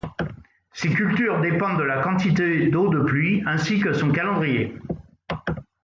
Ces 0.73 0.89
cultures 0.89 1.41
dépendent 1.41 1.77
de 1.77 1.83
la 1.83 2.01
quantité 2.01 2.71
d'eau 2.71 2.89
de 2.89 3.01
pluie 3.01 3.43
ainsi 3.45 3.79
que 3.79 3.93
son 3.93 4.09
calendrier. 4.11 4.75